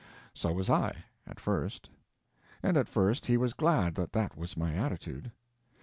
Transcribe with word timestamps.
So 0.33 0.51
was 0.51 0.67
I—at 0.67 1.39
first. 1.39 1.91
And 2.63 2.75
at 2.75 2.87
first 2.87 3.27
he 3.27 3.37
was 3.37 3.53
glad 3.53 3.93
that 3.93 4.13
that 4.13 4.35
was 4.35 4.57
my 4.57 4.73
attitude. 4.73 5.31